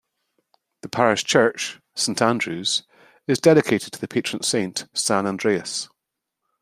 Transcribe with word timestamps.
The 0.81 0.89
parish 0.89 1.23
church, 1.25 1.79
Saint 1.93 2.23
Andrew's, 2.23 2.81
is 3.27 3.37
dedicated 3.37 3.93
to 3.93 4.01
the 4.01 4.07
patron 4.07 4.41
saint, 4.41 4.87
San 4.95 5.27
Andreas. 5.27 5.89